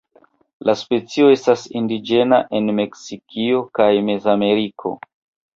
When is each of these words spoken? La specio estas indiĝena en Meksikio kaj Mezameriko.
La 0.69 0.73
specio 0.79 1.27
estas 1.33 1.65
indiĝena 1.81 2.39
en 2.61 2.71
Meksikio 2.81 3.63
kaj 3.81 3.91
Mezameriko. 4.11 4.97